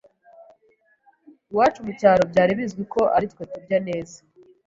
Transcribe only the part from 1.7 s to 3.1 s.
mu cyaro byari bizwi ko